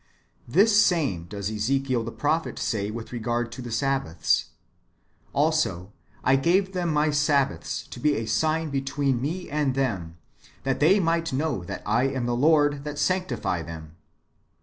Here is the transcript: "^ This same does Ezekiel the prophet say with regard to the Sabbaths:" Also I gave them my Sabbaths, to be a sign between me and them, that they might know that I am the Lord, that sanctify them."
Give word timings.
"^ 0.01 0.03
This 0.51 0.83
same 0.83 1.25
does 1.25 1.51
Ezekiel 1.51 2.03
the 2.03 2.11
prophet 2.11 2.57
say 2.57 2.89
with 2.89 3.11
regard 3.11 3.51
to 3.51 3.61
the 3.61 3.71
Sabbaths:" 3.71 4.45
Also 5.31 5.93
I 6.23 6.37
gave 6.37 6.73
them 6.73 6.91
my 6.91 7.11
Sabbaths, 7.11 7.85
to 7.85 7.99
be 7.99 8.15
a 8.15 8.25
sign 8.25 8.71
between 8.71 9.21
me 9.21 9.47
and 9.47 9.75
them, 9.75 10.17
that 10.63 10.79
they 10.79 10.99
might 10.99 11.33
know 11.33 11.63
that 11.65 11.83
I 11.85 12.05
am 12.05 12.25
the 12.25 12.35
Lord, 12.35 12.83
that 12.83 12.97
sanctify 12.97 13.61
them." 13.61 13.95